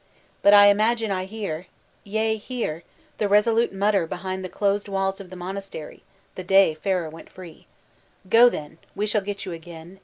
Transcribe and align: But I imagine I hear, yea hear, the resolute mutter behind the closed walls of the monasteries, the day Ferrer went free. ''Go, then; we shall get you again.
But 0.41 0.55
I 0.55 0.69
imagine 0.69 1.11
I 1.11 1.25
hear, 1.25 1.67
yea 2.03 2.35
hear, 2.37 2.81
the 3.19 3.29
resolute 3.29 3.71
mutter 3.71 4.07
behind 4.07 4.43
the 4.43 4.49
closed 4.49 4.89
walls 4.89 5.21
of 5.21 5.29
the 5.29 5.35
monasteries, 5.35 6.01
the 6.33 6.43
day 6.43 6.73
Ferrer 6.73 7.07
went 7.07 7.29
free. 7.29 7.67
''Go, 8.27 8.49
then; 8.49 8.79
we 8.95 9.05
shall 9.05 9.21
get 9.21 9.45
you 9.45 9.51
again. 9.51 9.99